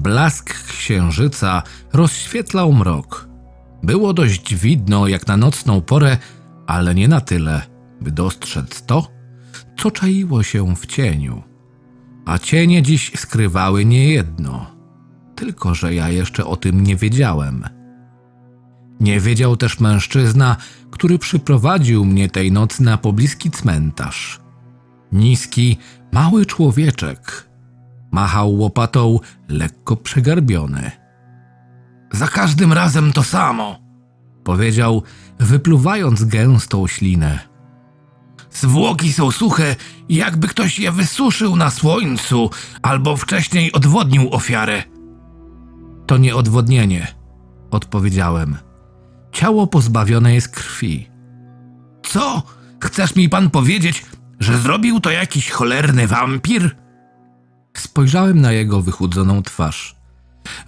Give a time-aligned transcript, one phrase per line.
[0.00, 3.28] Blask księżyca rozświetlał mrok.
[3.82, 6.18] Było dość widno jak na nocną porę,
[6.66, 7.62] ale nie na tyle,
[8.00, 9.08] by dostrzec to,
[9.78, 11.42] co czaiło się w cieniu.
[12.26, 14.66] A cienie dziś skrywały niejedno,
[15.36, 17.64] tylko że ja jeszcze o tym nie wiedziałem.
[19.00, 20.56] Nie wiedział też mężczyzna,
[20.90, 24.40] który przyprowadził mnie tej nocy na pobliski cmentarz.
[25.12, 25.78] Niski,
[26.12, 27.49] mały człowieczek.
[28.10, 30.90] Machał łopatą, lekko przegarbiony.
[32.12, 33.78] Za każdym razem to samo,
[34.44, 35.02] powiedział,
[35.38, 37.38] wypluwając gęstą ślinę.
[38.50, 39.76] Zwłoki są suche,
[40.08, 42.50] jakby ktoś je wysuszył na słońcu
[42.82, 44.82] albo wcześniej odwodnił ofiarę.
[46.06, 47.06] To nie odwodnienie,
[47.70, 48.56] odpowiedziałem.
[49.32, 51.08] Ciało pozbawione jest krwi.
[52.02, 52.42] Co?
[52.84, 54.04] Chcesz mi pan powiedzieć,
[54.40, 56.76] że zrobił to jakiś cholerny wampir?
[57.80, 59.96] Spojrzałem na jego wychudzoną twarz.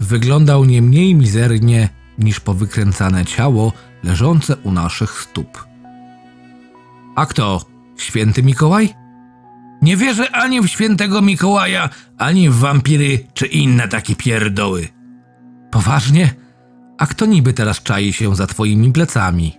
[0.00, 1.88] Wyglądał nie mniej mizernie
[2.18, 3.72] niż powykręcane ciało
[4.04, 5.66] leżące u naszych stóp.
[7.16, 7.64] A kto?
[7.98, 8.94] Święty Mikołaj?
[9.82, 11.88] Nie wierzę ani w świętego Mikołaja,
[12.18, 14.88] ani w wampiry czy inne takie pierdoły.
[15.70, 16.34] Poważnie?
[16.98, 19.58] A kto niby teraz czai się za twoimi plecami?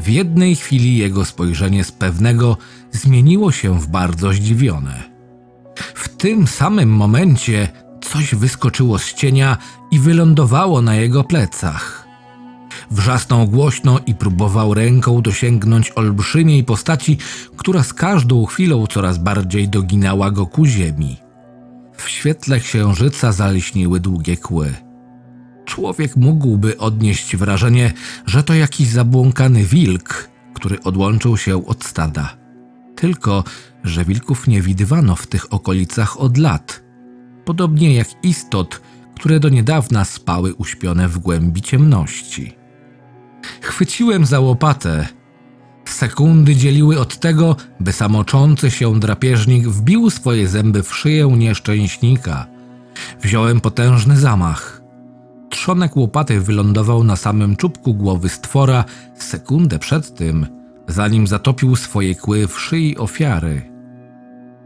[0.00, 2.56] W jednej chwili jego spojrzenie z pewnego
[2.92, 5.13] zmieniło się w bardzo zdziwione.
[5.76, 7.68] W tym samym momencie
[8.00, 9.56] coś wyskoczyło z cienia
[9.90, 12.08] i wylądowało na jego plecach.
[12.90, 17.18] Wrzasnął głośno i próbował ręką dosięgnąć olbrzymiej postaci,
[17.56, 21.16] która z każdą chwilą coraz bardziej doginała go ku ziemi.
[21.96, 24.74] W świetle księżyca zaliśniły długie kły.
[25.64, 27.92] Człowiek mógłby odnieść wrażenie,
[28.26, 32.43] że to jakiś zabłąkany wilk, który odłączył się od stada.
[33.04, 33.44] Tylko,
[33.84, 36.82] że wilków nie widywano w tych okolicach od lat,
[37.44, 38.80] podobnie jak istot,
[39.16, 42.56] które do niedawna spały uśpione w głębi ciemności.
[43.60, 45.08] Chwyciłem za łopatę.
[45.84, 52.46] Sekundy dzieliły od tego, by samoczący się drapieżnik wbił swoje zęby w szyję nieszczęśnika.
[53.22, 54.82] Wziąłem potężny zamach.
[55.50, 62.48] Trzonek łopaty wylądował na samym czubku głowy stwora sekundę przed tym, zanim zatopił swoje kły
[62.48, 63.62] w szyi ofiary.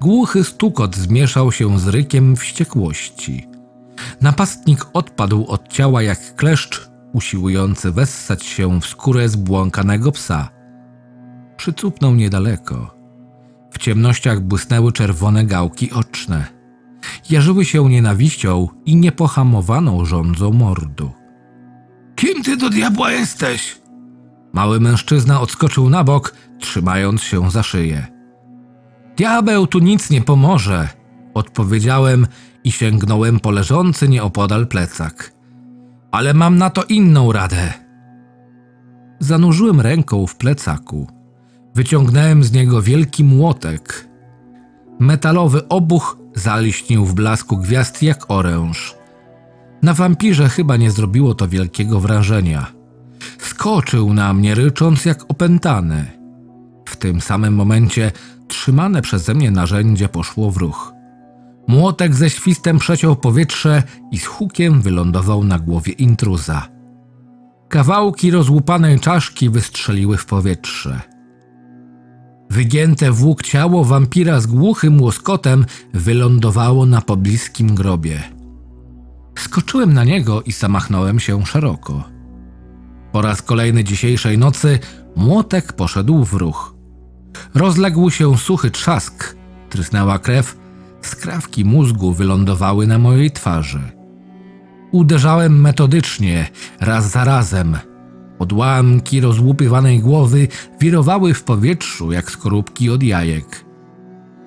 [0.00, 3.48] Głuchy stukot zmieszał się z rykiem wściekłości.
[4.20, 10.48] Napastnik odpadł od ciała jak kleszcz usiłujący wessać się w skórę zbłąkanego psa.
[11.56, 12.94] Przycupnął niedaleko.
[13.70, 16.46] W ciemnościach błysnęły czerwone gałki oczne.
[17.30, 21.10] Jarzyły się nienawiścią i niepohamowaną rządzą mordu.
[22.16, 23.83] Kim ty do diabła jesteś?
[24.54, 28.06] Mały mężczyzna odskoczył na bok, trzymając się za szyję.
[29.16, 30.88] Diabeł tu nic nie pomoże,
[31.34, 32.26] odpowiedziałem
[32.64, 35.32] i sięgnąłem po leżący nieopodal plecak.
[36.12, 37.72] Ale mam na to inną radę.
[39.20, 41.06] Zanurzyłem ręką w plecaku.
[41.74, 44.08] Wyciągnąłem z niego wielki młotek.
[45.00, 48.94] Metalowy obuch zaliśnił w blasku gwiazd jak oręż.
[49.82, 52.83] Na wampirze chyba nie zrobiło to wielkiego wrażenia.
[53.38, 56.06] Skoczył na mnie, rycząc jak opętany.
[56.88, 58.12] W tym samym momencie
[58.48, 60.92] trzymane przeze mnie narzędzie poszło w ruch.
[61.68, 66.68] Młotek ze świstem przeciął powietrze i z hukiem wylądował na głowie intruza.
[67.68, 71.00] Kawałki rozłupanej czaszki wystrzeliły w powietrze.
[72.50, 78.22] Wygięte włók ciało wampira z głuchym łoskotem wylądowało na pobliskim grobie.
[79.38, 82.13] Skoczyłem na niego i zamachnąłem się szeroko.
[83.14, 84.78] Po raz kolejny dzisiejszej nocy
[85.16, 86.74] młotek poszedł w ruch.
[87.54, 89.36] Rozległ się suchy trzask,
[89.70, 90.56] trysnęła krew,
[91.02, 93.80] skrawki mózgu wylądowały na mojej twarzy.
[94.92, 96.48] Uderzałem metodycznie,
[96.80, 97.76] raz za razem.
[98.38, 100.48] Odłamki rozłupywanej głowy
[100.80, 103.64] wirowały w powietrzu jak skorupki od jajek.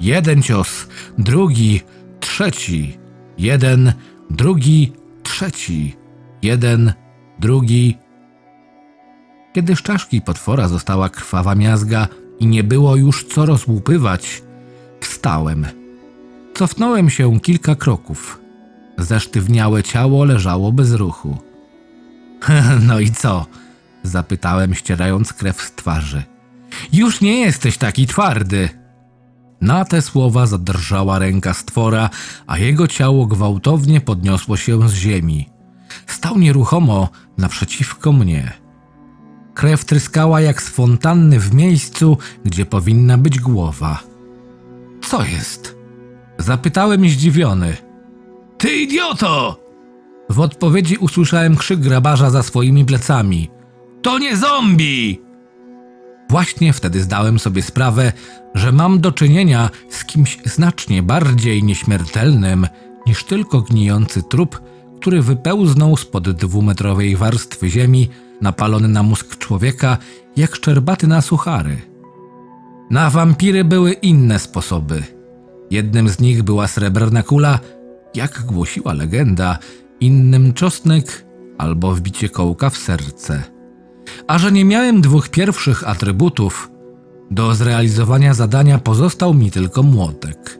[0.00, 0.88] Jeden cios,
[1.18, 1.80] drugi,
[2.20, 2.98] trzeci,
[3.38, 3.92] jeden,
[4.30, 4.92] drugi,
[5.22, 5.96] trzeci,
[6.42, 6.92] jeden,
[7.38, 8.01] drugi.
[9.52, 12.08] Kiedy z czaszki potwora została krwawa miazga
[12.40, 14.42] i nie było już co rozłupywać,
[15.00, 15.66] wstałem.
[16.54, 18.40] Cofnąłem się kilka kroków.
[18.98, 21.38] Zesztywniałe ciało leżało bez ruchu.
[22.88, 23.46] no i co?
[24.02, 26.22] Zapytałem, ścierając krew z twarzy.
[26.92, 28.68] Już nie jesteś taki twardy.
[29.60, 32.10] Na te słowa zadrżała ręka stwora,
[32.46, 35.48] a jego ciało gwałtownie podniosło się z ziemi.
[36.06, 37.08] Stał nieruchomo
[37.38, 38.61] naprzeciwko mnie.
[39.54, 44.00] Krew tryskała jak z fontanny w miejscu, gdzie powinna być głowa.
[45.08, 45.76] Co jest?
[46.38, 47.76] Zapytałem zdziwiony.
[48.58, 49.62] Ty idioto!
[50.30, 53.50] W odpowiedzi usłyszałem krzyk grabarza za swoimi plecami.
[54.02, 55.20] To nie zombie!
[56.30, 58.12] Właśnie wtedy zdałem sobie sprawę,
[58.54, 62.66] że mam do czynienia z kimś znacznie bardziej nieśmiertelnym
[63.06, 64.60] niż tylko gnijący trup,
[65.00, 68.08] który wypełznął spod dwumetrowej warstwy ziemi,
[68.42, 69.98] napalony na mózg człowieka,
[70.36, 71.76] jak szczerbaty na suchary.
[72.90, 75.02] Na wampiry były inne sposoby.
[75.70, 77.58] Jednym z nich była srebrna kula,
[78.14, 79.58] jak głosiła legenda,
[80.00, 81.24] innym czosnek
[81.58, 83.42] albo wbicie kołka w serce.
[84.26, 86.70] A że nie miałem dwóch pierwszych atrybutów,
[87.30, 90.58] do zrealizowania zadania pozostał mi tylko młotek.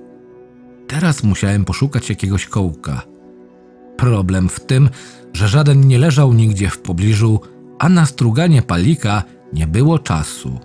[0.89, 3.03] Teraz musiałem poszukać jakiegoś kołka.
[3.97, 4.89] Problem w tym,
[5.33, 7.41] że żaden nie leżał nigdzie w pobliżu,
[7.79, 9.23] a na struganie palika
[9.53, 10.59] nie było czasu.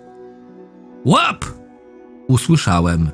[1.06, 1.46] Łap!
[2.28, 3.10] Usłyszałem.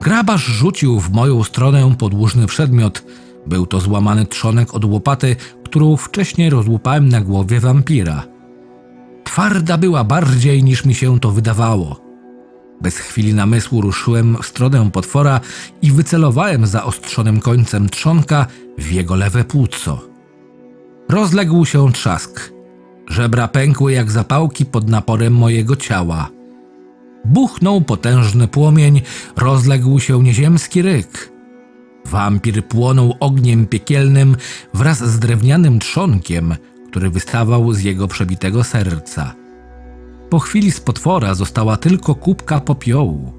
[0.00, 3.04] Grabarz rzucił w moją stronę podłużny przedmiot.
[3.46, 8.22] Był to złamany trzonek od łopaty, którą wcześniej rozłupałem na głowie wampira.
[9.24, 12.00] Twarda była bardziej niż mi się to wydawało.
[12.80, 15.40] Bez chwili namysłu ruszyłem w stronę potwora
[15.82, 18.46] i wycelowałem zaostrzonym końcem trzonka
[18.78, 20.00] w jego lewe płuco.
[21.08, 22.55] Rozległ się trzask.
[23.08, 26.30] Żebra pękły jak zapałki pod naporem mojego ciała.
[27.24, 29.02] Buchnął potężny płomień,
[29.36, 31.32] rozległ się nieziemski ryk.
[32.06, 34.36] Wampir płonął ogniem piekielnym
[34.74, 36.56] wraz z drewnianym trzonkiem,
[36.90, 39.34] który wystawał z jego przebitego serca.
[40.30, 43.32] Po chwili z potwora została tylko kubka popiołu.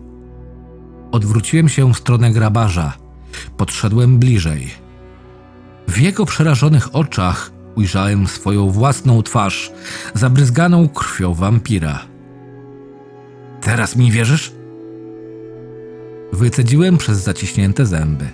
[1.11, 2.93] Odwróciłem się w stronę grabarza.
[3.57, 4.67] Podszedłem bliżej.
[5.87, 9.71] W jego przerażonych oczach ujrzałem swoją własną twarz,
[10.13, 12.00] zabryzganą krwią wampira.
[13.62, 14.51] Teraz mi wierzysz?
[16.33, 18.29] Wycedziłem przez zaciśnięte zęby.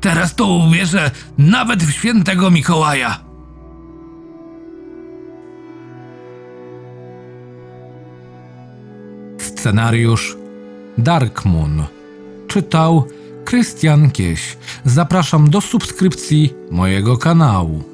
[0.00, 3.20] Teraz to uwierzę nawet w świętego Mikołaja.
[9.38, 10.36] Scenariusz
[10.98, 11.84] Dark Moon.
[12.48, 13.08] Czytał
[13.44, 14.56] Krystian Kieś.
[14.84, 17.91] Zapraszam do subskrypcji mojego kanału.